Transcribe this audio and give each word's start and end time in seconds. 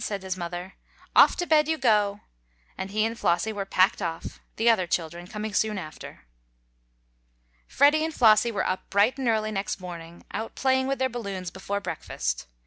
said 0.03 0.23
his 0.23 0.35
mother. 0.35 0.73
"Off 1.15 1.35
to 1.35 1.45
bed 1.45 1.67
you 1.67 1.77
go!" 1.77 2.21
and 2.75 2.89
he 2.89 3.05
and 3.05 3.19
Flossie 3.19 3.53
were 3.53 3.67
"packed 3.67 4.01
off," 4.01 4.39
the 4.55 4.67
other 4.67 4.87
children 4.87 5.27
coming 5.27 5.53
soon 5.53 5.77
after. 5.77 6.23
Freddie 7.67 8.03
and 8.03 8.15
Flossie 8.15 8.51
were 8.51 8.65
up 8.65 8.89
bright 8.89 9.19
and 9.19 9.27
early 9.27 9.51
next 9.51 9.79
morning, 9.79 10.25
out 10.31 10.55
playing 10.55 10.87
with 10.87 10.97
their 10.97 11.07
balloons 11.07 11.51
before 11.51 11.79
breakfast. 11.79 12.47